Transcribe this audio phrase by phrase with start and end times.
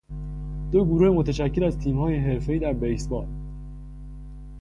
[0.71, 3.27] دو گروه متشکل از تیم های حرفهای در بیسبال